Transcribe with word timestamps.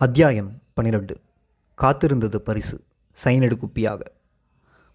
அத்தியாயம் 0.00 0.62
பனிரெண்டு. 0.74 1.20
காத்திருந்தது 1.82 2.36
பரிசு. 2.36 2.80
சைனடு 3.24 3.56
குப்பியாக 3.62 4.00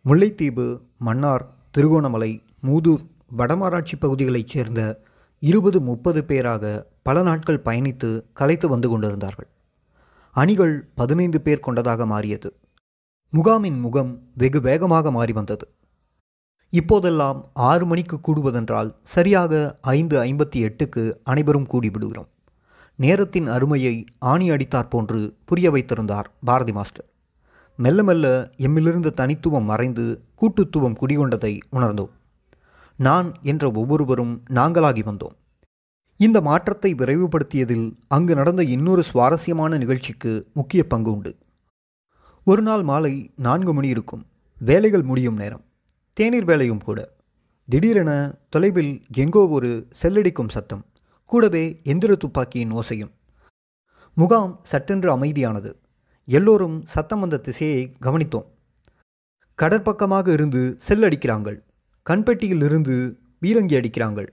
முல்லைத்தீவு 0.06 0.82
மன்னார் 0.98 1.46
திருகோணமலை 1.72 2.44
மூதூர் 2.64 3.04
வடமராட்சி 3.38 3.92
பகுதிகளைச் 4.00 4.48
சேர்ந்த 4.48 5.02
இருபது 5.40 5.82
முப்பது 5.82 6.24
பேராக 6.24 6.88
பல 7.04 7.22
நாட்கள் 7.22 7.62
பயணித்து 7.66 8.24
கலைத்து 8.34 8.68
வந்து 8.68 8.90
கொண்டிருந்தார்கள். 8.90 9.48
அணிகள் 10.32 10.90
பதினைந்து 10.96 11.42
பேர் 11.42 11.60
கொண்டதாக 11.60 12.06
மாறியது. 12.06 12.56
முகாமின் 13.34 13.80
முகம் 13.80 14.30
வெகு 14.36 14.62
வேகமாக 14.62 15.12
மாறி 15.12 15.32
வந்தது. 15.32 15.68
இப்போதெல்லாம் 16.70 17.50
ஆறு 17.54 17.86
மணிக்கு 17.86 18.20
கூடுவதென்றால் 18.28 18.90
சரியாக 19.04 19.76
ஐந்து 19.82 20.24
ஐம்பத்தி 20.24 20.56
எட்டுக்கு 20.56 21.14
அனைவரும் 21.24 21.68
கூடிவிடுகிறோம். 21.68 22.34
நேரத்தின் 22.96 23.48
அருமையை 23.48 24.06
ஆணி 24.18 24.50
அடித்தார் 24.50 24.88
போன்று 24.88 25.36
புரிய 25.46 25.72
வைத்திருந்தார் 25.72 26.32
பாரதி 26.44 26.72
மாஸ்டர். 26.72 27.06
மெல்ல 27.78 28.04
மெல்ல 28.04 28.50
எம்மிலிருந்த 28.58 29.14
தனித்துவம் 29.14 29.64
மறைந்து 29.64 30.22
கூட்டுத்துவம் 30.42 30.96
குடிகொண்டதை 31.02 31.60
உணர்ந்தோம். 31.72 32.10
நான் 32.98 33.34
என்ற 33.42 33.72
ஒவ்வொருவரும் 33.72 34.44
நாங்களாகி 34.50 35.04
வந்தோம். 35.04 35.36
இந்த 36.18 36.42
மாற்றத்தை 36.42 36.96
விரைவுபடுத்தியதில் 36.96 37.96
அங்கு 38.08 38.36
நடந்த 38.36 38.64
இன்னொரு 38.64 39.04
சுவாரஸ்யமான 39.04 39.78
நிகழ்ச்சிக்கு 39.78 40.48
முக்கிய 40.54 40.88
பங்கு 40.88 41.12
உண்டு. 41.12 41.36
ஒரு 42.44 42.62
நாள் 42.62 42.84
மாலை 42.84 43.32
நான்கு 43.36 43.74
மணி 43.74 43.88
இருக்கும். 43.88 44.26
வேலைகள் 44.60 45.02
முடியும் 45.02 45.36
நேரம். 45.36 45.64
தேநீர் 46.14 46.46
வேலையும் 46.46 46.84
கூட. 46.84 47.14
திடீரென 47.70 48.36
தொலைவில் 48.50 49.04
எங்கோ 49.14 49.48
ஒரு 49.48 49.88
செல்லடிக்கும் 50.02 50.50
சத்தம். 50.50 50.86
கூடவே 51.26 51.82
எந்திர 51.84 52.16
துப்பாக்கியின் 52.16 52.72
ஓசையும். 52.72 53.14
முகாம் 54.14 54.60
சட்டென்று 54.64 55.10
அமைதியானது. 55.18 55.72
எல்லோரும் 56.28 56.86
சத்தம் 56.86 57.20
வந்த 57.20 57.38
திசையை 57.38 57.82
கவனித்தோம். 58.02 58.48
கடற்பக்கமாக 59.62 60.28
இருந்து 60.28 60.78
செல்லடிக்கிறாங்கள் 60.88 61.58
கண்பெட்டியில் 62.10 62.64
இருந்து 62.64 62.96
பீரங்கி 63.42 63.76
அடிக்கிறாங்கள். 63.80 64.28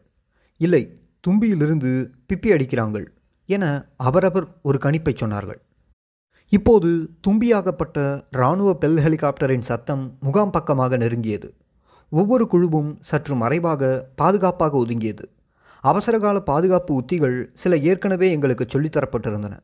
இல்லை 0.56 0.82
தும்பியிலிருந்து 1.28 1.90
பிப்பி 2.28 2.50
அடிக்கிறாங்கள் 2.56 3.06
என 3.46 3.64
அவரவர் 3.96 4.46
ஒரு 4.62 4.78
கணிப்பை 4.82 5.14
சொன்னார்கள். 5.14 5.60
இப்போது 6.48 6.88
தும்பியாகப்பட்ட 7.26 8.22
இராணுவ 8.30 8.74
பெல் 8.74 8.96
ஹெலிகாப்டரின் 8.96 9.68
சத்தம் 9.70 10.16
முகாம் 10.20 10.50
பக்கமாக 10.50 10.96
நெருங்கியது. 10.96 11.48
ஒவ்வொரு 12.12 12.46
குழுவும் 12.46 12.96
சற்று 13.00 13.34
மறைவாக 13.36 14.08
பாதுகாப்பாக 14.16 14.84
ஒதுங்கியது. 14.84 15.24
அவசரகால 15.82 16.40
பாதுகாப்பு 16.40 16.94
உத்திகள் 16.94 17.50
சில 17.52 17.76
ஏற்கனவே 17.76 18.30
எங்களுக்கு 18.30 18.66
சொல்லித்தரப்பட்டிருந்தன. 18.72 19.58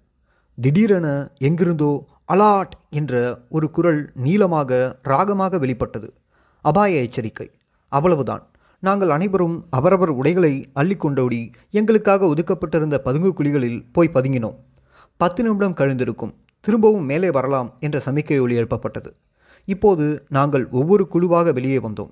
திடீரென 0.60 1.30
எங்கிருந்தோ 1.38 2.04
அலாட் 2.32 2.74
என்ற 2.90 3.38
ஒரு 3.48 3.70
குரல் 3.70 4.10
நீளமாக 4.14 4.98
ராகமாக 5.04 5.58
வெளிப்பட்டது. 5.58 6.12
அபாய 6.60 7.00
எச்சரிக்கை. 7.00 7.50
அவ்வளவுதான். 7.88 8.46
நாங்கள் 8.78 9.10
அனைவரும் 9.10 9.66
அவரவர் 9.70 10.08
உடைகளை 10.08 10.70
அள்ளிக்கொண்டோடி 10.74 11.52
எங்களுக்காக 11.70 12.26
ஒதுக்கப்பட்டிருந்த 12.26 12.98
பதுங்கு 12.98 13.32
குழிகளில் 13.32 13.92
போய் 13.92 14.10
பதுங்கினோம். 14.14 14.56
பத்து 15.16 15.42
நிமிடம் 15.42 15.74
கழிந்திருக்கும். 15.74 16.34
திரும்பவும் 16.60 17.04
மேலே 17.04 17.30
வரலாம் 17.30 17.76
என்ற 17.80 18.00
சமிக்கை 18.04 18.40
ஒளி 18.40 18.56
எழுப்பப்பட்டது. 18.58 19.10
இப்போது 19.64 20.26
நாங்கள் 20.28 20.68
ஒவ்வொரு 20.70 21.08
குழுவாக 21.08 21.52
வெளியே 21.52 21.78
வந்தோம். 21.78 22.10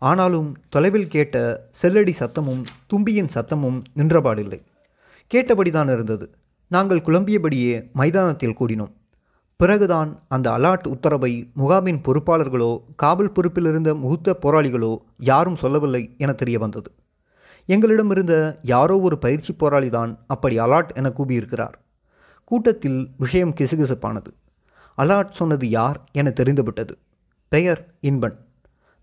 ஆனாலும் 0.00 0.56
தொலைவில் 0.68 1.08
கேட்ட 1.08 1.64
செல்லடி 1.82 2.12
சத்தமும் 2.18 2.62
தும்பியின் 2.92 3.28
சத்தமும் 3.34 3.80
நின்றபாடில்லை. 3.96 4.60
கேட்டபடிதான் 5.34 5.92
இருந்தது. 5.92 6.26
நாங்கள் 6.68 7.00
குழம்பியபடியே 7.00 7.92
மைதானத்தில் 7.92 8.56
கூடினோம். 8.60 8.92
பிறகுதான் 9.56 10.10
அந்த 10.28 10.50
அலாட் 10.50 10.88
உத்தரவை 10.88 11.32
முகாமின் 11.56 12.00
பொறுப்பாளர்களோ 12.02 12.70
காவல் 12.96 13.32
பொறுப்பில் 13.32 13.64
இருந்த 13.64 13.94
முகூர்த்த 13.94 14.36
போராளிகளோ 14.42 14.96
யாரும் 15.18 15.56
சொல்லவில்லை 15.56 16.14
என 16.18 16.32
தெரிய 16.32 16.58
வந்தது 16.58 16.90
எங்களிடமிருந்த 17.68 18.58
யாரோ 18.62 18.98
ஒரு 19.00 19.18
பயிற்சி 19.18 19.52
போராளிதான் 19.52 20.16
அப்படி 20.26 20.58
அலாட் 20.58 20.92
என 20.94 21.12
கூபியிருக்கிறார் 21.16 21.76
கூட்டத்தில் 22.44 23.10
விஷயம் 23.18 23.54
கிசுகிசுப்பானது. 23.60 24.30
அலாட் 24.98 25.30
சொன்னது 25.30 25.68
யார் 25.68 25.98
என 26.12 26.30
தெரிந்துவிட்டது. 26.30 26.98
பெயர் 27.48 27.82
இன்பன். 28.00 28.38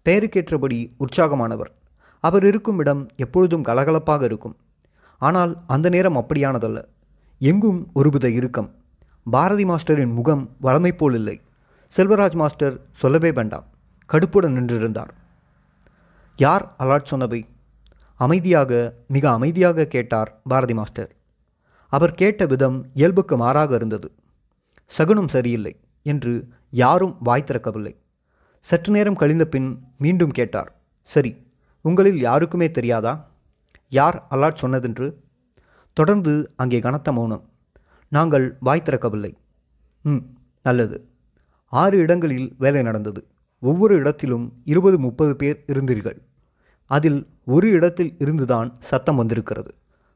பெயருக்கேற்றபடி 0.05 0.91
உற்சாகமானவர். 0.99 1.71
அவர் 2.19 2.45
இருக்கும் 2.45 2.79
இடம் 2.79 3.07
எப்பொழுதும் 3.15 3.63
கலகலப்பாக 3.63 4.21
இருக்கும். 4.21 4.55
ஆனால் 5.17 5.57
அந்த 5.67 5.89
நேரம் 5.89 6.15
அப்படியானதல்ல. 6.15 6.85
எங்கும் 7.39 7.89
ஒருவித 7.93 8.29
இறுக்கம். 8.29 8.75
பாரதி 9.31 9.65
மாஸ்டரின் 9.65 10.13
முகம் 10.13 10.55
வளமை 10.61 10.91
போல் 10.91 11.13
இல்லை. 11.13 11.41
செல்வராஜ் 11.97 12.35
மாஸ்டர் 12.35 12.81
சொல்லவே 12.91 13.31
வேண்டாம். 13.31 13.65
கடுப்புடன் 14.13 14.55
நின்றிருந்தார். 14.57 15.09
யார்? 16.37 16.75
அலாட் 16.79 17.11
சொன்னவை 17.11 17.43
அமைதியாக 18.15 18.93
மிக 19.07 19.31
அமைதியாக 19.31 19.85
கேட்டார் 19.85 20.39
பாரதி 20.43 20.73
மாஸ்டர். 20.73 21.15
அவர் 21.89 22.11
கேட்ட 22.11 22.45
விதம் 22.45 22.85
இயல்புக்கு 22.93 23.37
மாறாக 23.37 23.75
இருந்தது. 23.75 24.11
சகுனம் 24.85 25.27
சரியில்லை 25.27 25.79
என்று 26.01 26.47
யாரும் 26.69 27.17
வாய் 27.19 27.43
திறக்கவில்லை. 27.47 27.95
சற்று 28.67 28.93
நேரம் 28.93 29.15
கழிந்த 29.15 29.45
பின் 29.45 29.67
மீண்டும் 29.97 30.29
கேட்டார் 30.29 30.75
சரி 31.03 31.31
உங்களில் 31.81 32.19
யாருக்குமே 32.19 32.71
தெரியாதா? 32.71 33.31
யார் 33.89 34.27
அலாட் 34.31 34.61
சொன்னதென்று? 34.61 35.07
தொடர்ந்து 35.93 36.53
அங்கே 36.55 36.79
கனத்த 36.79 37.11
மௌனம் 37.11 37.43
நாங்கள் 38.09 38.57
வாய் 38.59 38.83
திறக்கவில்லை. 38.85 39.31
ம் 40.01 40.23
நல்லது. 40.63 40.97
ஆறு 41.73 41.97
இடங்களில் 41.97 42.55
வேலை 42.57 42.81
நடந்தது. 42.81 43.21
ஒவ்வொரு 43.59 43.95
இடத்திலும் 43.95 44.45
இருபது 44.63 44.99
முப்பது 44.99 45.35
பேர் 45.35 45.63
இருந்தீர்கள். 45.67 46.17
அதில் 46.85 47.27
ஒரு 47.45 47.69
இடத்தில் 47.69 48.15
இருந்துதான் 48.19 48.75
சத்தம் 48.79 49.15
வந்திருக்கிறது. 49.15 49.71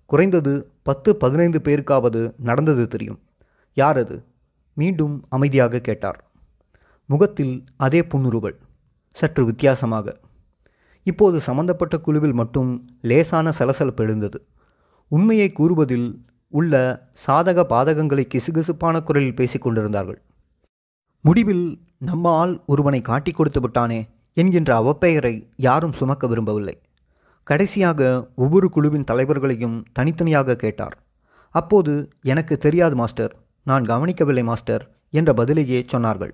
குறைந்தது 0.06 0.72
பத்து 0.84 1.16
பதினைந்து 1.16 1.62
பேருக்காவது 1.64 2.34
நடந்தது 2.38 2.88
தெரியும். 2.88 3.20
யார் 3.78 3.98
அது? 3.98 4.24
மீண்டும் 4.74 5.26
அமைதியாக 5.30 5.80
கேட்டார். 5.80 6.31
முகத்தில் 7.12 7.56
அதே 7.86 8.02
புன்னுருவல் 8.12 8.58
சற்று 9.18 9.42
வித்தியாசமாக. 9.46 10.08
இப்போது 11.08 11.38
சம்பந்தப்பட்ட 11.48 11.96
குழுவில் 12.06 12.36
மட்டும் 12.40 12.72
லேசான 13.10 13.52
சலசலப்பு 13.60 14.04
எழுந்தது. 14.04 14.40
உண்மையை 15.12 15.48
கூறுவதில் 15.52 16.10
உள்ள 16.54 16.74
சாதக 17.26 17.60
பாதகங்களை 17.74 18.24
கிசுகிசுப்பான 18.34 18.96
குரலில் 19.04 19.38
பேசிக் 19.40 19.62
கொண்டிருந்தார்கள். 19.62 20.20
முடிவில் 21.26 21.66
நம்ம 22.10 22.26
ஆள் 22.42 22.54
ஒருவனை 22.66 23.02
காட்டி 23.10 23.32
கொடுத்து 23.32 23.62
விட்டானே 23.62 24.00
என்கின்ற 24.38 24.72
அவப்பெயரை 24.82 25.36
யாரும் 25.68 25.98
சுமக்க 26.00 26.28
விரும்பவில்லை. 26.28 26.76
கடைசியாக 27.48 28.02
ஒவ்வொரு 28.36 28.70
குழுவின் 28.70 29.08
தலைவர்களையும் 29.12 29.78
தனித்தனியாக 29.94 30.60
கேட்டார். 30.64 30.96
அப்போது 31.56 31.94
எனக்கு 32.32 32.56
தெரியாது 32.58 32.96
மாஸ்டர். 32.96 33.34
நான் 33.70 33.86
கவனிக்கவில்லை 33.86 34.44
மாஸ்டர் 34.44 34.84
என்ற 35.20 35.32
பதிலையே 35.34 35.80
சொன்னார்கள். 35.94 36.34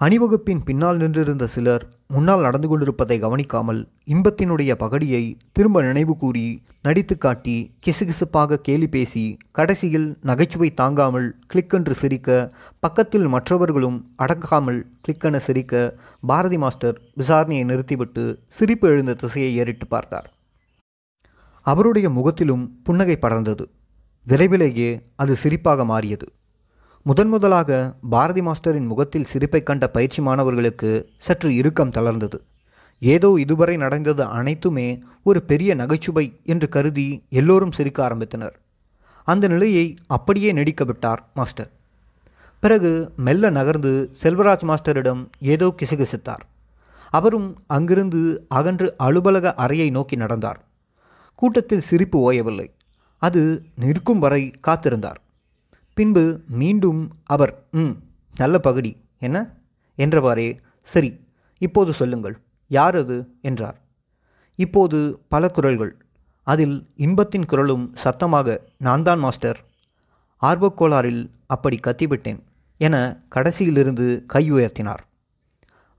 அணிவகுப்பின் 0.00 0.60
பின்னால் 0.64 0.96
நின்றிருந்த 0.96 1.46
சிலர் 1.46 1.84
முன்னால் 2.06 2.40
நடந்து 2.40 2.68
கொண்டிருப்பதை 2.68 3.16
கவனிக்காமல் 3.18 3.78
இன்பத்தினுடைய 4.04 4.72
பகடியை 4.78 5.22
திரும்ப 5.52 5.82
நினைவு 5.82 6.16
கூறி 6.16 6.44
நடித்து 6.82 7.18
காட்டி 7.18 7.54
கிசுகிசுப்பாக 7.86 8.58
கேலி 8.60 8.88
பேசி 8.88 9.24
கடைசியில் 9.52 10.06
நகைச்சுவை 10.20 10.74
தாங்காமல் 10.74 11.28
கிளிக்கென்று 11.46 11.94
சிரிக்க 11.94 12.52
பக்கத்தில் 12.80 13.26
மற்றவர்களும் 13.26 13.98
அடக்காமல் 14.18 14.80
கிளிக்கென 15.00 15.36
சிரிக்க 15.38 15.96
பாரதி 16.20 16.58
மாஸ்டர் 16.58 16.98
விசாரணையை 17.16 17.64
நிறுத்திவிட்டு 17.64 18.24
சிரிப்பு 18.48 18.88
எழுந்த 18.88 19.14
திசையை 19.14 19.56
ஏறிட்டு 19.56 19.86
பார்த்தார். 19.86 20.30
அவருடைய 21.66 22.10
முகத்திலும் 22.10 22.64
புன்னகை 22.82 23.18
படர்ந்தது. 23.20 23.64
விரைவிலேயே 24.26 24.90
அது 25.16 25.36
சிரிப்பாக 25.42 25.84
மாறியது. 25.84 26.26
முதன் 27.06 27.28
முதலாக 27.28 27.96
பாரதி 28.10 28.42
மாஸ்டரின் 28.42 28.86
முகத்தில் 28.86 29.24
சிரிப்பை 29.24 29.62
கண்ட 29.62 29.88
பயிற்சி 29.88 30.22
மாணவர்களுக்கு 30.22 31.10
சற்று 31.18 31.54
இறுக்கம் 31.54 31.90
தளர்ந்தது. 31.90 32.34
ஏதோ 32.98 33.36
இதுவரை 33.38 33.76
நடந்தது 33.76 34.24
அனைத்துமே 34.24 35.02
ஒரு 35.22 35.42
பெரிய 35.42 35.74
நகைச்சுவை 35.74 36.40
என்று 36.44 36.68
கருதி 36.68 37.24
எல்லோரும் 37.28 37.72
சிரிக்க 37.72 38.08
ஆரம்பித்தனர். 38.08 38.56
அந்த 39.24 39.48
நிலையை 39.48 39.94
அப்படியே 40.06 40.52
நடிக்க 40.52 40.84
விட்டார் 40.84 41.28
மாஸ்டர். 41.34 41.70
பிறகு 42.60 43.12
மெல்ல 43.16 43.50
நகர்ந்து 43.50 44.10
செல்வராஜ் 44.22 44.64
மாஸ்டரிடம் 44.64 45.30
ஏதோ 45.38 45.74
கிசுகிசுத்தார். 45.82 46.44
அவரும் 47.10 47.62
அங்கிருந்து 47.66 48.46
அகன்று 48.48 48.96
அலுவலக 48.96 49.54
அறையை 49.54 49.90
நோக்கி 49.90 50.16
நடந்தார். 50.16 50.64
கூட்டத்தில் 51.34 51.80
சிரிப்பு 51.80 52.32
ஓயவில்லை. 52.32 52.70
அது 53.18 53.62
நிற்கும் 53.74 54.18
வரை 54.18 54.50
காத்திருந்தார். 54.66 55.22
பின்பு 55.96 56.40
மீண்டும் 56.46 57.10
அவர் 57.24 57.68
ம் 57.72 57.92
நல்ல 58.36 58.58
பகுடி 58.58 58.96
என்ன? 59.18 59.54
என்றவாறே 59.98 60.58
சரி 60.82 61.20
இப்போது 61.58 61.92
சொல்லுங்கள். 61.92 62.36
யார் 62.68 62.96
அது? 62.96 63.16
என்றார். 63.40 63.80
இப்போது 64.54 65.20
பல 65.28 65.50
குரல்கள். 65.50 65.96
அதில் 66.42 66.88
இன்பத்தின் 66.96 67.44
குரலும் 67.44 67.92
சத்தமாக 67.94 68.68
நான் 68.78 69.02
தான் 69.02 69.18
மாஸ்டர். 69.18 69.64
ஆர்வக்கோளாறில் 70.42 71.30
அப்படி 71.46 71.80
கத்திவிட்டேன் 71.86 72.40
என 72.76 73.24
கடைசியிலிருந்து 73.34 74.22
கை 74.26 74.52
உயர்த்தினார். 74.52 75.02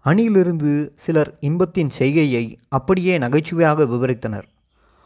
அணியிலிருந்து 0.02 0.92
சிலர் 0.96 1.38
இன்பத்தின் 1.40 1.90
செய்கையை 1.90 2.60
அப்படியே 2.70 3.18
நகைச்சுவையாக 3.18 3.84
விவரித்தனர். 3.84 4.48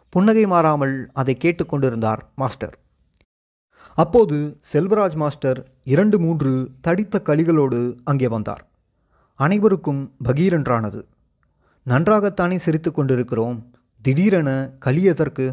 புன்னகை 0.10 0.46
மாறாமல் 0.46 1.10
அதை 1.14 1.38
கேட்டுக்கொண்டிருந்தார் 1.40 2.20
மாஸ்டர். 2.36 2.76
அப்போது 4.04 4.60
செல்வராஜ் 4.74 5.16
மாஸ்டர் 5.16 5.60
இரண்டு 5.84 6.20
மூன்று 6.20 6.72
தடித்த 6.82 7.22
களிகளோடு 7.26 7.80
அங்கே 8.04 8.28
வந்தார். 8.28 8.64
அனைவருக்கும் 9.36 10.02
பகீரென்றானது. 10.24 11.02
நன்றாகத்தானே 11.86 12.56
சிரித்து 12.56 12.92
கொண்டிருக்கிறோம். 12.92 13.58
திடீரென 14.02 14.74
களி 14.80 15.04
எதற்கு? 15.04 15.46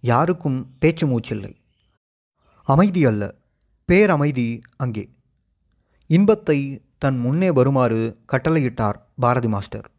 யாருக்கும் 0.00 0.58
பேச்சு 0.78 1.06
மூச்சில்லை. 1.06 1.54
அமைதி 2.64 3.04
அல்ல. 3.04 3.34
பேரமைதி 3.92 4.60
அங்கே. 4.76 5.04
இன்பத்தை 6.06 6.58
தன் 6.98 7.18
முன்னே 7.18 7.50
வருமாறு 7.50 8.00
கட்டளையிட்டார் 8.32 8.98
பாரதி 9.14 9.48
மாஸ்டர். 9.48 9.90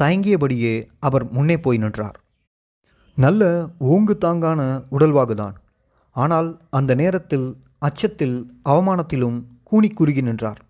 தயங்கியபடியே 0.00 0.74
அவர் 0.98 1.30
முன்னே 1.30 1.58
போய் 1.58 1.78
நின்றார். 1.78 2.20
நல்ல 3.16 3.68
ஓங்கு 3.80 4.18
தாங்கான 4.18 4.82
உடல்வாகுதான். 4.90 5.60
ஆனால் 6.16 6.60
அந்த 6.70 6.94
நேரத்தில் 6.94 7.56
அச்சத்தில் 7.78 8.36
அவமானத்திலும் 8.64 9.38
கூனி 9.62 9.88
குறுகி 9.88 10.20
நின்றார். 10.20 10.60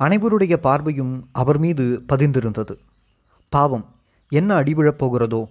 அனைவருடைய 0.00 0.56
பார்வையும் 0.56 1.28
அவர் 1.32 1.58
மீது 1.58 2.02
பதிந்திருந்தது. 2.08 2.74
பாவம் 3.48 3.86
என்ன 4.28 4.62
அடிவிழப் 4.62 5.00
போகிறதோ? 5.04 5.42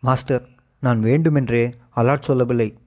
மாஸ்டர் 0.00 0.48
நான் 0.80 1.00
வேண்டுமென்றே 1.00 1.74
அலாட் 1.96 2.28
சொல்லவில்லை. 2.28 2.78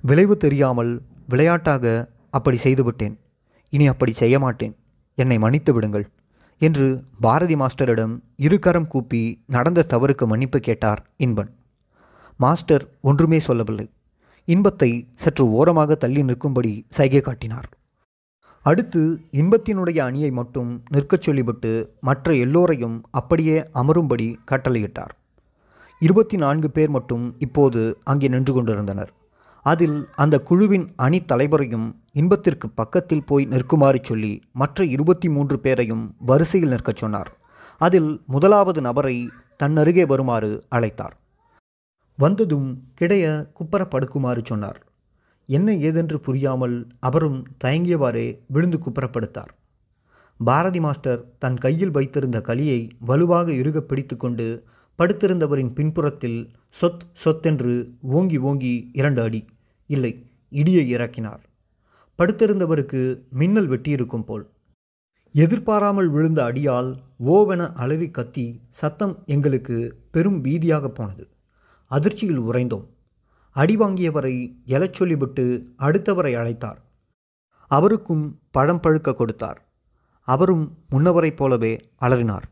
விளைவு 0.00 0.36
தெரியாமல் 0.36 1.02
விளையாட்டாக 1.28 2.10
அப்படி 2.30 2.56
செய்துவிட்டேன். 2.56 3.18
இனி 3.70 3.86
அப்படி 3.86 4.12
செய்ய 4.12 4.38
மாட்டேன் 4.38 4.76
என்னை 5.14 5.38
மன்னித்து 5.38 5.72
விடுங்கள் 5.72 6.06
என்று 6.58 7.04
பாரதி 7.20 7.56
மாஸ்டரிடம் 7.56 8.14
இருகரம் 8.42 8.86
கூப்பி 8.86 9.42
நடந்த 9.46 9.86
தவறுக்கு 9.88 10.26
மன்னிப்பு 10.26 10.60
கேட்டார் 10.60 11.06
இன்பன். 11.16 11.50
மாஸ்டர் 12.36 12.84
ஒன்றுமே 13.00 13.38
சொல்லவில்லை. 13.40 13.86
இன்பத்தை 14.52 15.08
சற்று 15.14 15.44
ஓரமாக 15.52 15.94
தள்ளி 15.94 16.22
நிற்கும்படி 16.22 16.86
சைகை 16.88 17.20
காட்டினார். 17.20 17.66
அடுத்து 18.62 19.20
இன்பத்தினுடைய 19.32 19.98
அணியை 19.98 20.30
மட்டும் 20.30 20.70
நிற்கச் 20.90 21.22
சொல்லிவிட்டு 21.22 21.72
மற்ற 22.00 22.34
எல்லோரையும் 22.34 23.04
அப்படியே 23.10 23.56
அமரும்படி 23.74 24.28
கட்டளையிட்டார். 24.50 25.12
இருபத்தி 25.98 26.36
நான்கு 26.36 26.70
பேர் 26.70 26.88
மட்டும் 26.88 27.34
இப்போது 27.38 27.98
அங்கே 28.04 28.28
நின்று 28.28 28.52
கொண்டிருந்தனர். 28.52 29.12
அதில் 29.62 30.08
அந்த 30.16 30.40
குழுவின் 30.40 30.92
அணி 30.96 31.20
தலைவரையும் 31.20 31.88
இன்பத்திற்கு 32.12 32.68
பக்கத்தில் 32.70 33.24
போய் 33.24 33.48
நிற்குமாறு 33.50 34.00
சொல்லி 34.02 34.42
மற்ற 34.52 34.84
இருபத்தி 34.84 35.28
மூன்று 35.28 35.58
பேரையும் 35.58 36.14
வரிசையில் 36.18 36.68
நிற்கச் 36.68 36.96
சொன்னார். 36.96 37.32
அதில் 37.78 38.22
முதலாவது 38.26 38.80
நபரை 38.80 39.30
தன்னருகே 39.62 40.06
வருமாறு 40.06 40.64
அழைத்தார். 40.70 41.16
வந்ததும் 42.18 42.68
கிடைய 43.00 43.24
குப்பர 43.58 43.82
படுக்குமாறு 43.84 44.42
சொன்னார். 44.44 44.80
என்ன 45.48 45.72
ஏதென்று 45.88 46.16
புரியாமல் 46.26 46.86
அவரும் 46.98 47.38
தயங்கியவாறே 47.64 48.26
விழுந்து 48.46 48.78
குப்புறப்படுத்தார் 48.78 49.52
பாரதி 50.40 50.80
மாஸ்டர் 50.80 51.22
தன் 51.38 51.56
கையில் 51.56 51.90
வைத்திருந்த 51.90 52.38
களியை 52.48 52.80
வலுவாக 53.00 53.52
இறுக 53.52 53.78
பிடித்து 53.80 54.16
கொண்டு 54.16 54.46
படுத்திருந்தவரின் 54.98 55.72
பின்புறத்தில் 55.72 56.38
சொத் 56.80 57.04
சொத்தென்று 57.12 57.74
ஓங்கி 58.00 58.38
ஓங்கி 58.38 58.90
இரண்டு 58.92 59.22
அடி 59.22 59.44
இல்லை 59.86 60.12
இடியை 60.50 60.84
இறக்கினார். 60.94 61.42
படுத்திருந்தவருக்கு 62.18 63.02
மின்னல் 63.30 63.68
வெட்டியிருக்கும் 63.68 64.24
போல். 64.24 64.44
எதிர்பாராமல் 65.34 66.08
விழுந்த 66.08 66.40
அடியால் 66.42 66.90
ஓவென 67.26 67.72
அலறி 67.72 68.10
கத்தி 68.10 68.46
சத்தம் 68.68 69.16
எங்களுக்கு 69.26 69.78
பெரும் 70.10 70.44
பீதியாக 70.44 70.88
போனது. 70.88 71.26
அதிர்ச்சியில் 71.88 72.40
உறைந்தோம். 72.40 72.86
அடி 73.50 73.76
வாங்கியவரை 73.76 74.54
எழச் 74.66 74.92
சொல்லிவிட்டு 74.92 75.72
அடுத்தவரை 75.78 76.34
அழைத்தார். 76.36 76.76
அவருக்கும் 77.66 78.40
பழம் 78.50 78.80
பழுக்க 78.82 79.14
கொடுத்தார். 79.14 79.62
அவரும் 80.20 80.78
முன்னவரைப் 80.90 81.36
போலவே 81.36 81.90
அலறினார். 82.00 82.42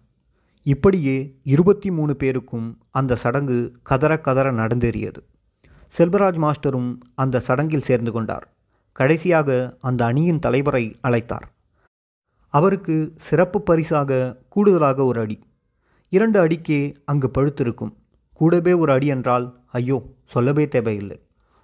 இப்படியே 0.63 1.39
இருபத்தி 1.43 1.91
மூணு 1.91 2.17
பேருக்கும் 2.17 2.79
அந்த 2.91 3.17
சடங்கு 3.17 3.73
கதற 3.83 4.21
கதற 4.21 4.53
நடந்தேறியது. 4.53 5.17
செல்வராஜ் 5.99 6.39
மாஸ்டரும் 6.39 6.99
அந்த 7.15 7.41
சடங்கில் 7.41 7.83
சேர்ந்து 7.83 8.13
கொண்டார். 8.13 8.57
கடைசியாக 8.93 9.77
அந்த 9.81 10.05
அணியின் 10.05 10.39
தலைவரை 10.39 10.99
அழைத்தார். 11.03 11.55
அவருக்கு 12.49 13.13
சிறப்பு 13.17 13.63
பரிசாக 13.63 14.39
கூடுதலாக 14.49 15.05
ஒரு 15.05 15.21
அடி. 15.21 15.43
இரண்டு 16.09 16.47
அடிக்கே 16.47 16.97
அங்கு 17.05 17.31
பழுத்திருக்கும். 17.39 17.95
கூடவே 18.39 18.73
ஒரு 18.73 18.91
அடி 18.93 19.07
என்றால் 19.07 19.47
ஐயோ 19.79 19.99
சொல்லவே 20.25 20.65
தேவையில்லை. 20.69 21.19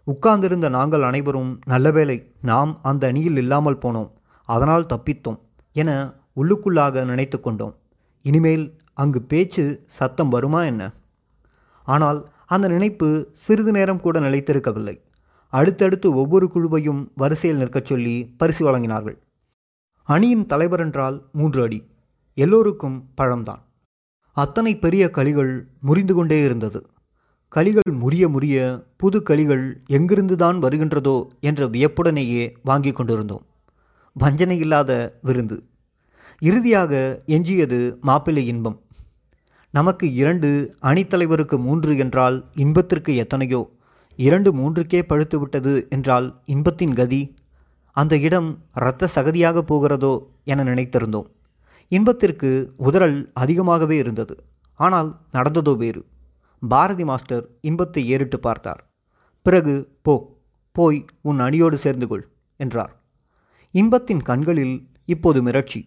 உட்கார்ந்திருந்த 0.06 0.68
நாங்கள் 0.68 1.02
அனைவரும் 1.02 1.50
நல்ல 1.66 1.86
வேளை 1.90 2.16
நாம் 2.40 2.72
அந்த 2.82 3.06
அணியில் 3.06 3.36
இல்லாமல் 3.36 3.82
போனோம் 3.82 4.10
அதனால் 4.48 4.90
தப்பித்தோம் 4.92 5.38
என 5.76 5.90
உள்ளுக்குள்ளாக 6.36 7.04
நினைத்து 7.04 7.38
கொண்டோம். 7.40 7.74
இனிமேல் 8.24 8.64
அங்கு 8.94 9.20
பேச்சு 9.22 9.64
சத்தம் 9.98 10.28
வருமா 10.28 10.60
என்ன? 10.64 10.82
ஆனால் 11.86 12.20
அந்த 12.46 12.66
நினைப்பு 12.68 13.08
சிறிது 13.32 13.72
நேரம் 13.72 14.00
கூட 14.00 14.16
நிலைத்திருக்கவில்லை. 14.20 14.96
அடுத்தடுத்து 15.52 16.08
ஒவ்வொரு 16.14 16.46
குழுவையும் 16.54 17.00
வரிசையில் 17.14 17.58
நிற்கச் 17.58 17.88
சொல்லி 17.90 18.14
பரிசு 18.36 18.62
வழங்கினார்கள். 18.66 19.16
அணியின் 20.08 20.46
தலைவர் 20.46 20.80
என்றால் 20.80 21.16
மூன்று 21.32 21.60
அடி. 21.62 21.80
எல்லோருக்கும் 22.36 22.98
பழம்தான். 23.20 23.62
அத்தனை 24.36 24.78
பெரிய 24.78 25.10
களிகள் 25.16 25.52
முறிந்து 25.80 26.14
கொண்டே 26.14 26.42
இருந்தது. 26.42 26.80
களிகள் 27.52 27.92
முறிய 28.02 28.24
முறிய 28.28 28.56
புது 28.96 29.18
களிகள் 29.20 29.64
எங்கிருந்து 29.86 30.36
தான் 30.36 30.58
வருகின்றதோ 30.62 31.16
என்ற 31.40 31.66
வியப்புடனேயே 31.66 32.44
வாங்கி 32.62 32.92
கொண்டிருந்தோம். 32.92 33.44
வஞ்சனை 34.16 34.58
இல்லாத 34.58 35.18
விருந்து. 35.22 35.64
இறுதியாக 36.38 37.22
எஞ்சியது 37.26 37.98
மாப்பிள்ளை 38.00 38.46
இன்பம். 38.46 38.78
நமக்கு 39.70 40.12
இரண்டு 40.12 40.74
அணித்தலைவருக்கு 40.82 41.58
மூன்று 41.58 41.96
என்றால் 41.96 42.38
இன்பத்திற்கு 42.54 43.16
எத்தனையோ? 43.16 43.70
இரண்டு 44.16 44.50
மூன்றுக்கே 44.54 45.02
பழுத்துவிட்டது 45.02 45.88
என்றால் 45.88 46.40
இன்பத்தின் 46.44 46.94
கதி. 46.94 47.22
அந்த 47.96 48.16
இடம் 48.16 48.50
இரத்த 48.76 49.08
சகதியாக 49.14 49.58
போகிறதோ 49.60 50.14
என 50.44 50.64
நினைத்திருந்தோம். 50.64 51.28
இன்பத்திற்கு 51.92 52.50
உதறல் 52.88 53.18
அதிகமாகவே 53.32 53.96
இருந்தது. 53.96 54.34
ஆனால் 54.80 55.10
நடந்ததோ 55.32 55.72
வேறு. 55.76 56.02
பாரதி 56.62 57.04
மாஸ்டர் 57.04 57.44
இன்பத்தை 57.60 58.02
ஏறிட்டு 58.08 58.38
பார்த்தார். 58.40 58.82
பிறகு 59.46 59.74
போ 60.02 60.14
போய் 60.76 60.98
உன் 61.22 61.40
அணியோடு 61.40 61.76
சேர்ந்து 61.84 62.06
கொள் 62.06 62.24
என்றார். 62.60 62.92
இன்பத்தின் 63.74 64.22
கண்களில் 64.22 64.76
இப்போது 65.04 65.38
மிரட்சி. 65.42 65.80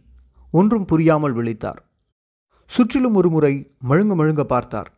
ஒன்றும் 0.54 0.86
புரியாமல் 0.86 1.36
விழித்தார். 1.38 1.80
சுற்றிலும் 2.70 3.18
ஒரு 3.20 3.30
முறை 3.30 3.54
மழுங்க 3.90 4.14
மழுங்க 4.20 4.44
பார்த்தார். 4.44 4.90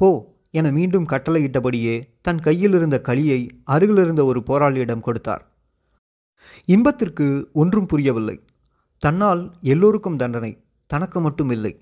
போ 0.00 0.10
என 0.50 0.70
மீண்டும் 0.70 1.06
கட்டளையிட்டபடியே 1.06 1.94
தன் 2.26 2.40
கையில் 2.40 2.72
இருந்த 2.72 2.96
களியை 3.08 3.40
அருகிலிருந்த 3.64 4.22
ஒரு 4.24 4.40
போராளியிடம் 4.42 5.04
கொடுத்தார். 5.06 5.42
இன்பத்திற்கு 6.68 7.26
ஒன்றும் 7.52 7.86
புரியவில்லை. 7.86 8.36
தன்னால் 8.98 9.42
எல்லோருக்கும் 9.62 10.16
தண்டனை 10.16 10.52
தனக்கு 10.86 11.20
மட்டும் 11.20 11.50
இல்லை. 11.50 11.72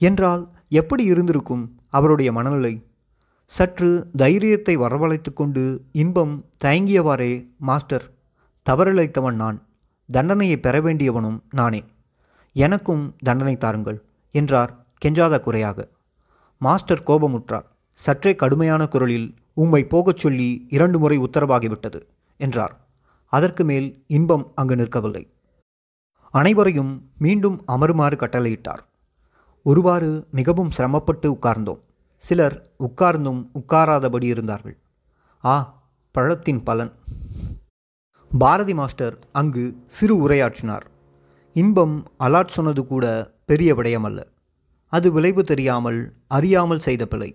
என்றால் 0.00 0.48
எப்படி 0.68 1.04
இருந்திருக்கும் 1.04 1.80
அவருடைய 1.88 2.32
மனநிலை? 2.32 2.74
சற்று 3.50 4.10
தைரியத்தை 4.16 4.76
வரவழைத்து 4.76 5.32
கொண்டு 5.32 5.84
இன்பம் 5.92 6.34
தயங்கியவாறே 6.64 7.32
மாஸ்டர் 7.58 8.06
தவறிழைத்தவன் 8.66 9.34
நான். 9.34 9.58
தண்டனையை 10.08 10.58
பெற 10.58 10.80
வேண்டியவனும் 10.80 11.40
நானே. 11.50 11.84
எனக்கும் 12.52 13.16
தண்டனை 13.18 13.56
தாருங்கள் 13.56 13.98
என்றார் 14.34 14.72
கெஞ்சாத 15.04 15.40
குறையாக. 15.40 15.88
மாஸ்டர் 16.58 17.04
கோபமுற்றார். 17.06 17.66
சற்றே 17.92 18.34
கடுமையான 18.34 18.88
குரலில் 18.88 19.34
உம்மை 19.54 19.84
போகச் 19.84 20.16
சொல்லி 20.16 20.66
இரண்டு 20.68 20.98
முறை 20.98 21.18
உத்தரவாகிவிட்டது 21.18 22.00
என்றார். 22.36 22.74
அதற்கு 23.32 23.64
மேல் 23.64 24.04
இன்பம் 24.06 24.52
அங்கு 24.54 24.76
நிற்கவில்லை. 24.76 25.24
அனைவரையும் 26.34 26.90
மீண்டும் 27.18 27.56
அமருமாறு 27.66 28.16
கட்டளையிட்டார். 28.16 28.82
ஒருவாறு 29.66 30.10
மிகவும் 30.30 30.70
சிரமப்பட்டு 30.70 31.28
உட்கார்ந்தோம். 31.36 31.80
சிலர் 32.22 32.56
உட்கார்ந்தும் 32.86 33.40
உட்காராதபடி 33.60 34.26
இருந்தார்கள். 34.34 34.76
ஆ 35.44 35.54
பழத்தின் 36.14 36.62
பலன். 36.62 36.92
பாரதி 38.30 38.74
மாஸ்டர் 38.74 39.16
அங்கு 39.32 39.64
சிறு 39.86 40.28
உரையாற்றினார். 40.28 40.86
இன்பம் 41.56 41.96
அலாட் 42.26 42.54
சொன்னது 42.56 42.86
கூட 42.86 43.04
பெரிய 43.44 43.74
விடயமல்ல. 43.74 44.20
அது 44.86 45.12
விளைவு 45.12 45.44
தெரியாமல் 45.44 46.00
அறியாமல் 46.26 46.84
செய்த 46.86 47.02
பிழை. 47.06 47.30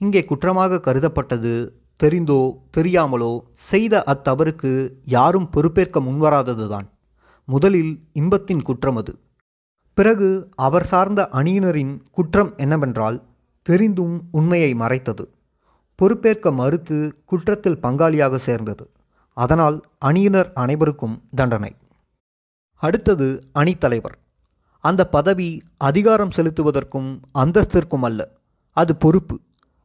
இங்கே 0.00 0.24
குற்றமாக 0.24 0.80
கருதப்பட்டது 0.80 1.54
தெரிந்தோ 2.02 2.40
தெரியாமலோ 2.76 3.32
செய்த 3.70 4.04
அத்தவறுக்கு 4.06 4.72
யாரும் 5.16 5.50
பொறுப்பேற்க 5.50 6.00
முன்வராததுதான். 6.00 6.88
முதலில் 7.52 7.92
இன்பத்தின் 8.12 8.62
குற்றம் 8.62 8.96
அது. 8.96 9.12
பிறகு 9.98 10.28
அவர் 10.66 10.84
சார்ந்த 10.84 11.20
அணியினரின் 11.32 11.92
குற்றம் 12.12 12.52
என்னவென்றால் 12.56 13.18
தெரிந்தும் 13.66 14.16
உண்மையை 14.30 14.74
மறைத்தது. 14.74 15.24
பொறுப்பேற்க 15.94 16.52
மறுத்து 16.52 16.96
குற்றத்தில் 17.24 17.82
பங்காளியாக 17.82 18.36
சேர்ந்தது. 18.36 18.84
அதனால் 19.36 19.76
அணியினர் 19.98 20.50
அனைவருக்கும் 20.54 21.16
தண்டனை. 21.34 21.72
அடுத்தது 22.80 23.26
அணித்தலைவர் 23.58 24.16
அந்த 24.84 25.02
பதவி 25.08 25.48
அதிகாரம் 25.76 26.34
செலுத்துவதற்கும் 26.36 27.08
அந்தஸ்திற்கும் 27.38 28.06
அல்ல 28.08 28.20
அது 28.76 28.92
பொறுப்பு. 28.96 29.36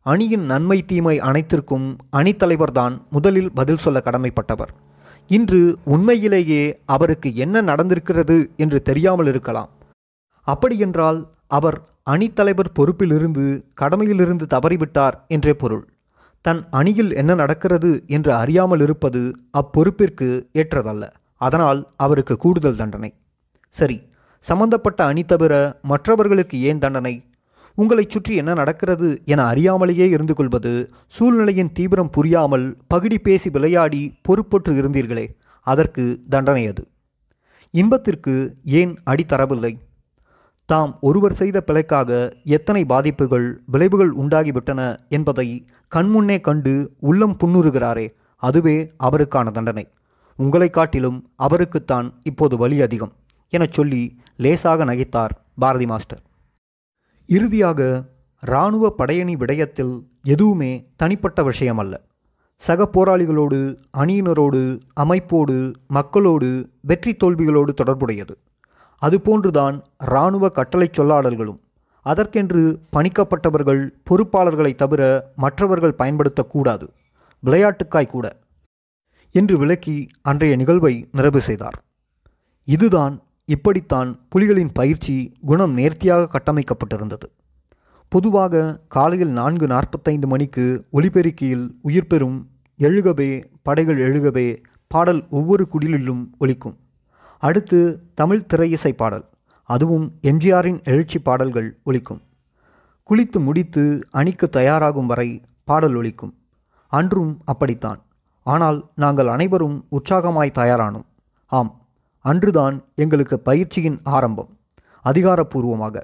அணியின் 0.06 0.46
நன்மை 0.46 0.78
தீமை 0.86 1.16
அனைத்திற்கும் 1.20 1.88
அணித்தலைவர்தான் 2.18 2.96
முதலில் 3.10 3.52
பதில் 3.52 3.84
சொல்ல 3.86 4.02
கடமைப்பட்டவர். 4.06 4.74
இன்று 5.28 5.78
உண்மையிலேயே 5.84 6.82
அவருக்கு 6.86 7.36
என்ன 7.36 7.62
நடந்திருக்கிறது 7.62 8.38
என்று 8.58 8.82
தெரியாமல் 8.82 9.26
இருக்கலாம். 9.26 9.70
அப்படியென்றால் 10.48 11.20
அவர் 11.48 11.78
அணித்தலைவர் 12.10 12.76
பொறுப்பிலிருந்து 12.80 13.46
கடமையிலிருந்து 13.82 14.46
தவறிவிட்டார் 14.50 15.16
என்றே 15.28 15.54
பொருள். 15.54 15.86
தன் 16.42 16.62
அணியில் 16.70 17.12
என்ன 17.14 17.34
நடக்கிறது 17.34 18.04
என்று 18.08 18.34
அறியாமல் 18.34 18.80
இருப்பது 18.80 19.22
அப்பொறுப்பிற்கு 19.52 20.28
ஏற்றதல்ல. 20.54 21.04
அதனால் 21.42 21.80
அவருக்கு 21.96 22.38
கூடுதல் 22.38 22.76
தண்டனை. 22.76 23.14
சரி 23.70 23.98
சம்பந்தப்பட்ட 24.40 25.06
அணி 25.06 25.24
தவிர 25.24 25.54
மற்றவர்களுக்கு 25.82 26.62
ஏன் 26.62 26.80
தண்டனை? 26.80 27.14
உங்களைச் 27.78 28.14
சுற்றி 28.14 28.34
என்ன 28.36 28.52
நடக்கிறது 28.54 29.08
என 29.26 29.40
அறியாமலேயே 29.52 30.08
இருந்து 30.16 30.34
கொள்வது 30.36 30.72
சூழ்நிலையின் 31.08 31.72
தீவிரம் 31.72 32.10
புரியாமல் 32.10 32.68
பகுடி 32.88 33.18
பேசி 33.20 33.50
விளையாடி 33.50 34.02
பொறுப்பற்று 34.22 34.74
இருந்தீர்களே 34.82 35.26
அதற்கு 35.68 36.04
தண்டனை 36.30 36.64
அது. 36.68 36.84
இன்பத்திற்கு 37.74 38.36
ஏன் 38.80 38.94
அடி 39.04 39.26
தரவில்லை 39.26 39.74
தாம் 40.70 40.92
ஒருவர் 41.02 41.34
செய்த 41.34 41.58
பிழைக்காக 41.68 42.12
எத்தனை 42.44 42.86
பாதிப்புகள் 42.86 43.48
விளைவுகள் 43.66 44.14
உண்டாகிவிட்டன 44.14 44.82
என்பதை 45.10 45.48
கண்முன்னே 45.96 46.38
கண்டு 46.42 46.74
உள்ளம் 47.00 47.36
புண்ணுறுகிறாரே 47.40 48.08
அதுவே 48.44 48.78
அவருக்கான 49.04 49.52
தண்டனை. 49.52 49.86
உங்களை 50.40 50.70
காட்டிலும் 50.70 51.20
அவருக்குத்தான் 51.36 52.08
இப்போது 52.24 52.58
வலி 52.58 52.82
அதிகம் 52.82 53.14
எனச் 53.54 53.72
சொல்லி 53.72 54.02
லேசாக 54.36 54.86
நகைத்தார் 54.86 55.36
பாரதி 55.60 55.86
மாஸ்டர். 55.86 56.24
இறுதியாக 57.28 58.04
இராணுவ 58.40 58.94
படையணி 58.98 59.36
விடயத்தில் 59.36 59.94
எதுவுமே 60.24 60.88
தனிப்பட்ட 60.96 61.44
விஷயம் 61.44 61.78
அல்ல 61.78 62.02
சக 62.56 62.90
போராளிகளோடு 62.94 63.78
அணியினரோடு 63.98 64.80
அமைப்போடு 64.96 65.74
மக்களோடு 65.88 66.70
வெற்றி 66.82 67.16
தோல்விகளோடு 67.24 67.70
தொடர்புடையது. 67.70 68.36
அதுபோன்றுதான் 69.02 69.84
இராணுவ 69.98 70.50
கட்டளை 70.50 70.90
சொல்லாடல்களும் 70.98 71.60
அதற்கென்று 72.02 72.80
பணிக்கப்பட்டவர்கள் 72.94 73.90
பொறுப்பாளர்களை 74.10 74.76
தவிர 74.76 75.32
மற்றவர்கள் 75.36 76.00
பயன்படுத்தக்கூடாது 76.00 76.88
விளையாட்டுக்காய் 77.44 78.08
கூட 78.08 78.38
என்று 79.32 79.58
விளக்கி 79.58 80.06
அன்றைய 80.22 80.56
நிகழ்வை 80.56 81.08
நிறைவு 81.12 81.42
செய்தார். 81.42 81.78
இதுதான் 82.64 83.16
இப்படித்தான் 83.46 84.20
புலிகளின் 84.36 84.70
பயிற்சி 84.74 85.34
குணம் 85.46 85.74
நேர்த்தியாக 85.74 86.30
கட்டமைக்கப்பட்டிருந்தது. 86.32 87.28
பொதுவாக 88.08 88.82
காலையில் 88.88 89.28
நான்கு 89.28 89.68
நாற்பத்தைந்து 89.68 90.28
மணிக்கு 90.28 90.86
ஒலிபெருக்கியில் 90.94 91.70
உயிர் 91.82 92.08
பெறும் 92.08 92.50
எழுகவே 92.78 93.50
படைகள் 93.62 93.98
எழுகவே 93.98 94.62
பாடல் 94.88 95.26
ஒவ்வொரு 95.30 95.68
குடிலிலும் 95.74 96.30
ஒலிக்கும். 96.40 96.78
அடுத்து 97.40 98.04
தமிழ் 98.14 98.46
திரையிசை 98.54 98.92
பாடல் 98.92 99.26
அதுவும் 99.64 100.14
எம்ஜிஆரின் 100.24 100.84
எழுச்சி 100.84 101.20
பாடல்கள் 101.20 101.78
ஒலிக்கும். 101.84 102.22
குளித்து 103.10 103.40
முடித்து 103.40 104.08
அணிக்கு 104.12 104.50
தயாராகும் 104.50 105.06
வரை 105.06 105.42
பாடல் 105.64 105.96
ஒலிக்கும். 105.96 106.34
அன்றும் 106.88 107.42
அப்படித்தான். 107.46 108.02
ஆனால் 108.44 108.90
நாங்கள் 108.96 109.28
அனைவரும் 109.28 109.86
உற்சாகமாய் 109.92 110.58
தயாரானோம். 110.60 111.06
ஆம் 111.46 111.85
அன்றுதான் 112.30 112.84
எங்களுக்கு 112.96 113.40
பயிற்சியின் 113.40 114.00
ஆரம்பம். 114.04 114.58
அதிகாரப்பூர்வமாக. 115.06 115.96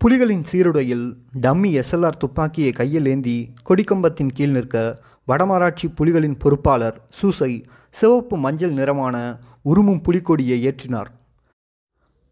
புலிகளின் 0.00 0.42
சீருடையில் 0.42 1.16
டம்மி 1.40 1.70
எஸ்எல்ஆர் 1.80 2.16
துப்பாக்கியை 2.16 2.72
கையில் 2.72 3.06
ஏந்தி 3.06 3.52
கொடிக்கம்பத்தின் 3.68 4.30
கீழ் 4.34 4.50
நிற்க 4.50 5.02
வடமராட்சி 5.28 5.86
புலிகளின் 5.98 6.38
பொறுப்பாளர் 6.38 6.96
சூசை 7.10 7.64
சிவப்பு 7.90 8.36
மஞ்சள் 8.36 8.72
நிறமான 8.72 9.16
உருமும் 9.62 10.00
புலிக்கொடியை 10.00 10.58
ஏற்றினார். 10.66 11.10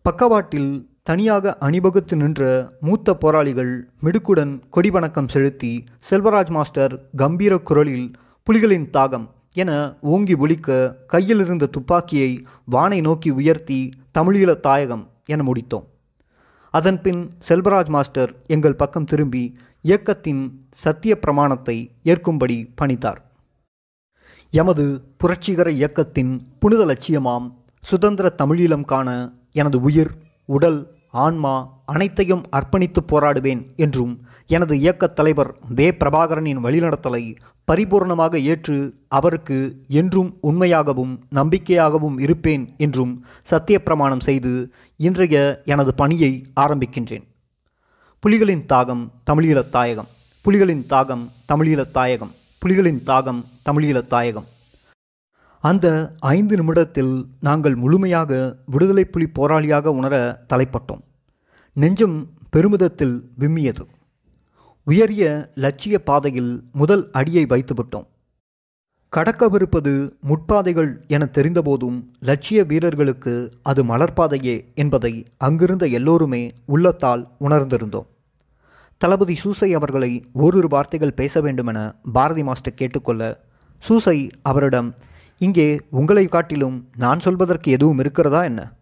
பக்கவாட்டில் 0.02 0.88
தனியாக 1.02 1.56
அணிவகுத்து 1.60 2.16
நின்ற 2.16 2.42
மூத்த 2.80 3.14
போராளிகள் 3.14 3.88
மிடுக்குடன் 4.02 4.60
கொடி 4.70 4.90
வணக்கம் 4.90 5.28
செலுத்தி 5.28 5.84
செல்வராஜ் 6.10 6.50
மாஸ்டர் 6.50 7.08
கம்பீர 7.16 7.58
குரலில் 7.58 8.10
புலிகளின் 8.46 8.90
தாகம் 8.92 9.26
என 9.54 9.70
ஓங்கி 10.00 10.34
ஒலிக்க 10.34 10.76
கையில் 11.06 11.42
இருந்த 11.44 11.66
துப்பாக்கியை 11.66 12.30
வானை 12.64 13.00
நோக்கி 13.00 13.30
உயர்த்தி 13.30 13.80
தமிழீழ 14.18 14.50
தாயகம் 14.66 15.04
என 15.26 15.42
முடித்தோம். 15.42 15.84
அதன்பின் 16.74 17.20
செல்வராஜ் 17.48 17.88
மாஸ்டர் 17.88 18.30
எங்கள் 18.46 18.74
பக்கம் 18.74 19.04
திரும்பி 19.04 19.44
இயக்கத்தின் 19.80 20.42
சத்திய 20.82 21.12
பிரமாணத்தை 21.18 21.76
ஏற்கும்படி 22.04 22.58
பணித்தார். 22.80 23.20
எமது 24.52 24.84
புரட்சிகர 25.16 25.68
இயக்கத்தின் 25.70 26.32
புனித 26.58 26.82
லட்சியமாம் 26.84 27.46
சுதந்திர 27.82 28.26
தமிழீழம் 28.42 28.84
காண 28.84 29.08
எனது 29.52 29.78
உயிர் 29.80 30.12
உடல் 30.46 30.80
ஆன்மா 31.24 31.54
அனைத்தையும் 31.86 32.44
அர்ப்பணித்து 32.56 33.00
போராடுவேன் 33.12 33.62
என்றும் 33.76 34.14
எனது 34.46 34.76
இயக்கத் 34.76 35.16
தலைவர் 35.16 35.56
வே. 35.68 35.90
பிரபாகரனின் 35.90 36.58
வழிநடத்தலை 36.58 37.36
பரிபூர்ணமாக 37.72 38.42
ஏற்று 38.42 38.94
அவருக்கு 39.08 39.82
என்றும் 39.88 40.38
உண்மையாகவும் 40.42 41.18
நம்பிக்கையாகவும் 41.34 42.20
இருப்பேன் 42.20 42.74
என்றும் 42.78 43.24
சத்தியப்பிரமாணம் 43.50 44.20
செய்து 44.20 44.72
இன்றைய 44.96 45.62
எனது 45.64 45.94
பணியை 45.94 46.46
ஆரம்பிக்கின்றேன். 46.60 47.22
புலிகளின் 48.26 48.64
தாகம் 48.68 49.10
தமிழீழத் 49.30 49.68
தாயகம். 49.68 50.06
புலிகளின் 50.44 50.84
தாகம் 50.88 51.28
தமிழீழத் 51.52 51.90
தாயகம். 51.90 52.30
புலிகளின் 52.64 53.00
தாகம் 53.06 53.44
தமிழீழத் 53.70 54.06
தாயகம். 54.06 54.44
அந்த 55.60 56.12
ஐந்து 56.18 56.56
நிமிடத்தில் 56.56 57.26
நாங்கள் 57.40 57.74
முழுமையாக 57.74 58.56
விடுதலை 58.66 59.04
புலி 59.04 59.28
போராளியாக 59.34 59.86
உணர 59.86 60.44
தலைப்பட்டோம். 60.54 61.00
நெஞ்சம் 61.72 62.28
பெருமிதத்தில் 62.50 63.22
விம்மியது. 63.38 63.86
உயரிய 64.86 65.50
லட்சிய 65.54 66.02
பாதையில் 66.02 66.64
முதல் 66.72 67.10
அடியை 67.10 67.46
வைத்துவிட்டோம். 67.46 68.06
கடக்கவிருப்பது 69.12 70.12
முட்பாதைகள் 70.20 71.04
என 71.06 71.28
தெரிந்தபோதும் 71.32 71.98
லட்சிய 72.20 72.64
வீரர்களுக்கு 72.64 73.34
அது 73.62 73.84
மலர்பாதையே 73.84 74.74
என்பதை 74.74 75.24
அங்கிருந்த 75.36 75.86
எல்லோருமே 75.86 76.52
உள்ளத்தால் 76.66 77.28
உணர்ந்திருந்தோம். 77.40 78.06
தளபதி 78.98 79.34
சூசை 79.34 79.74
அவர்களை 79.74 80.24
ஓரிரு 80.32 80.68
வார்த்தைகள் 80.68 81.12
பேச 81.12 81.40
வேண்டுமென 81.40 81.94
பாரதி 82.12 82.42
மாஸ்டர் 82.42 82.74
கேட்டுக்கொள்ள 82.74 83.40
சூசை 83.78 84.30
அவரிடம் 84.42 84.94
இங்கே 85.38 85.80
உங்களை 85.90 86.26
காட்டிலும் 86.26 86.88
நான் 86.96 87.20
சொல்வதற்கு 87.20 87.70
எதுவும் 87.70 87.98
இருக்கிறதா 87.98 88.44
என்ன? 88.44 88.72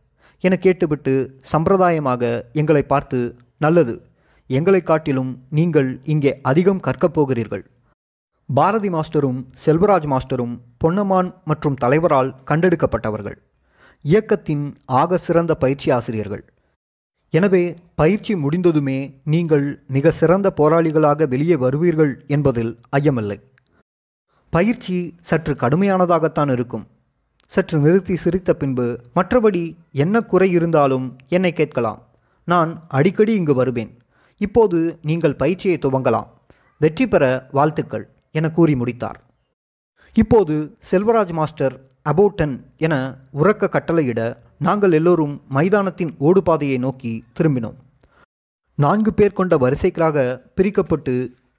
என 0.40 0.56
கேட்டுவிட்டு 0.56 1.40
சம்பிரதாயமாக 1.52 2.42
எங்களை 2.52 2.82
பார்த்து 2.82 3.37
நல்லது. 3.59 3.94
எங்களை 4.59 4.80
காட்டிலும் 4.82 5.32
நீங்கள் 5.59 5.90
இங்கே 6.12 6.32
அதிகம் 6.50 6.80
கற்கப் 6.87 7.14
போகிறீர்கள். 7.16 7.64
பாரதி 8.49 8.88
மாஸ்டரும் 8.88 9.40
செல்வராஜ் 9.64 10.09
மாஸ்டரும் 10.12 10.54
பொன்னமான் 10.82 11.30
மற்றும் 11.44 11.78
தலைவரால் 11.82 12.32
கண்டெடுக்கப்பட்டவர்கள். 12.50 13.38
இயக்கத்தின் 14.04 14.64
ஆக 15.00 15.18
சிறந்த 15.26 15.54
பயிற்சி 15.54 15.90
ஆசிரியர்கள். 15.90 16.44
எனவே 17.30 17.64
பயிற்சி 17.94 18.32
முடிந்ததுமே 18.37 18.99
நீங்கள் 19.35 19.66
மிக 19.88 20.11
சிறந்த 20.11 20.49
போராளிகளாக 20.56 21.28
வெளியே 21.28 21.56
வருவீர்கள் 21.64 22.12
என்பதில் 22.26 22.73
ஐயமில்லை. 22.99 23.38
பயிற்சி 24.52 24.97
சற்று 25.30 25.54
கடுமையானதாகத்தான் 25.54 26.52
இருக்கும். 26.56 26.85
சற்று 27.52 27.78
நிறுத்தி 27.78 28.14
சிரித்த 28.16 28.50
பின்பு 28.54 28.87
மற்றபடி 29.16 29.64
என்ன 30.02 30.21
குறை 30.32 30.50
இருந்தாலும் 30.59 31.06
என்னை 31.28 31.52
கேட்கலாம். 31.52 32.00
நான் 32.49 32.71
அடிக்கடி 32.88 33.32
இங்கு 33.40 33.54
வருவேன். 33.54 33.90
இப்போது 34.46 34.78
நீங்கள் 35.02 35.40
பயிற்சியை 35.42 35.78
துவங்கலாம். 35.78 36.28
வெற்றி 36.78 37.04
பெற 37.08 37.25
வாழ்த்துக்கள் 37.52 38.04
என 38.30 38.50
கூறி 38.50 38.75
முடித்தார். 38.76 39.18
இப்போது 40.14 40.54
செல்வராஜ் 40.90 41.32
மாஸ்டர் 41.32 41.75
அபோட்டன் 42.11 42.54
என 42.76 42.94
உறக்க 43.42 43.68
கட்டளையிட 43.68 44.20
நாங்கள் 44.58 44.92
எல்லோரும் 44.92 45.34
மைதானத்தின் 45.49 46.12
ஓடுபாதையை 46.20 46.78
நோக்கி 46.78 47.12
திரும்பினோம். 47.37 47.78
நான்கு 48.76 49.14
பேர் 49.14 49.38
கொண்ட 49.38 49.56
வரிசைகளாக 49.56 50.40
பிரிக்கப்பட்டு 50.56 51.14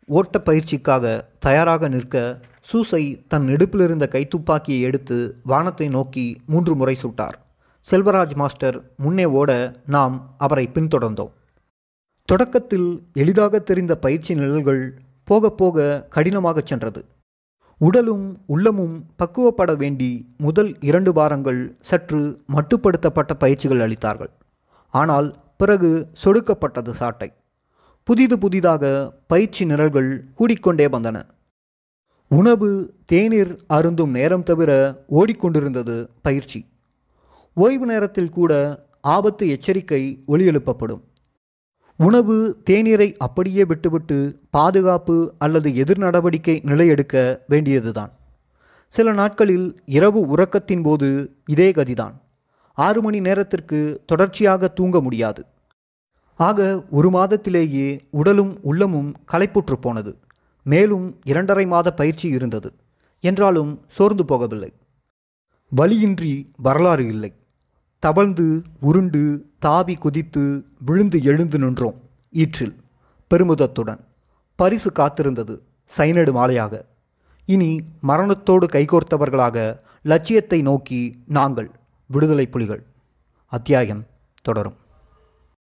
ஓட்டப் 0.07 0.45
பயிற்சிக்காக 0.45 1.21
தயாராக 1.39 1.87
நிற்க 1.87 2.39
சூசை 2.61 3.03
தன் 3.27 3.45
நெடுப்பிலிருந்த 3.47 4.05
கைத்துப்பாக்கியை 4.15 4.81
எடுத்து 4.81 5.17
வானத்தை 5.43 5.87
நோக்கி 5.87 6.25
மூன்று 6.45 6.75
முறை 6.75 6.95
சுட்டார். 7.03 7.37
செல்வராஜ் 7.91 8.35
மாஸ்டர் 8.35 8.77
முன்னே 8.97 9.25
ஓட 9.39 9.51
நாம் 9.85 10.15
அவரை 10.37 10.65
பின்தொடர்ந்தோம். 10.73 11.33
தொடக்கத்தில் 12.25 13.03
எளிதாக 13.13 13.59
தெரிந்த 13.59 13.97
பயிற்சி 13.97 14.35
நிழல்கள் 14.35 15.01
போக 15.23 15.49
போக 15.49 16.07
கடினமாகச் 16.15 16.65
சென்றது. 16.65 17.05
உடலும் 17.77 18.37
உள்ளமும் 18.45 19.05
பக்குவப்பட 19.19 19.75
வேண்டி 19.75 20.09
முதல் 20.37 20.79
இரண்டு 20.79 21.13
வாரங்கள் 21.13 21.75
சற்று 21.79 22.41
மட்டுப்படுத்தப்பட்ட 22.53 23.33
பயிற்சிகள் 23.33 23.79
அளித்தார்கள். 23.79 24.31
ஆனால் 24.89 25.35
பிறகு 25.57 26.07
சொடுக்கப்பட்டது 26.23 26.89
சாட்டை. 26.89 27.33
புதிது 28.03 28.37
புதிதாக 28.37 29.13
பயிற்சி 29.27 29.65
நிரல்கள் 29.65 30.25
கூடிக்கொண்டே 30.39 30.87
வந்தன. 30.95 31.21
உணவு 32.27 32.93
தேநீர் 33.05 33.57
அருந்தும் 33.67 34.11
நேரம் 34.11 34.43
தவிர 34.43 34.71
ஓடிக்கொண்டிருந்தது 35.09 36.07
பயிற்சி. 36.21 36.65
ஓய்வு 37.53 37.85
நேரத்தில் 37.85 38.29
கூட 38.29 38.53
ஆபத்து 39.01 39.49
எச்சரிக்கை 39.49 40.23
ஒளியெழுப்பப்படும் 40.27 41.01
உணவு 42.03 42.61
தேநீரை 42.69 43.15
அப்படியே 43.17 43.65
விட்டுவிட்டு 43.65 44.39
பாதுகாப்பு 44.49 45.33
அல்லது 45.37 45.75
எதிர் 45.75 45.97
நடவடிக்கை 45.97 46.61
நிலையெடுக்க 46.65 47.37
வேண்டியதுதான். 47.47 48.11
சில 48.87 49.11
நாட்களில் 49.11 49.81
இரவு 49.85 50.35
உறக்கத்தின் 50.35 50.83
போது 50.83 51.35
இதே 51.45 51.71
கதிதான். 51.71 52.13
ஆறு 52.73 53.01
மணி 53.01 53.19
நேரத்திற்கு 53.19 54.03
தொடர்ச்சியாக 54.05 54.67
தூங்க 54.67 55.01
முடியாது. 55.01 55.45
ஆக 56.35 56.83
ஒரு 56.91 57.09
மாதத்திலேயே 57.09 57.99
உடலும் 58.09 58.59
உள்ளமும் 58.61 59.15
களைப்புற்று 59.31 59.73
போனது. 59.73 60.17
மேலும் 60.63 61.19
இரண்டரை 61.25 61.65
மாத 61.65 61.93
பயிற்சி 61.93 62.29
இருந்தது. 62.29 62.73
என்றாலும் 63.19 63.81
சோர்ந்து 63.87 64.23
போகவில்லை. 64.23 64.69
வழியின்றி 65.69 66.51
வரலாறு 66.57 67.07
இல்லை. 67.07 67.33
தவழ்ந்து 68.05 68.45
உருண்டு 68.79 69.21
தாவி 69.59 69.95
குதித்து 69.95 70.41
விழுந்து 70.87 71.17
எழுந்து 71.29 71.57
நின்றோம் 71.59 71.97
ஈற்றில் 72.41 72.73
பெருமிதத்துடன். 73.29 74.01
பரிசு 74.59 74.89
காத்திருந்தது 74.91 75.55
சைனடு 75.97 76.31
மாலையாக. 76.37 76.81
இனி 77.45 77.69
மரணத்தோடு 78.01 78.65
கைகோர்த்தவர்களாக 78.65 79.79
லட்சியத்தை 80.03 80.61
நோக்கி 80.61 80.99
நாங்கள் 81.27 81.69
விடுதலை 82.07 82.45
புலிகள். 82.47 82.83
அத்தியாயம் 83.47 84.03
தொடரும். 84.41 84.77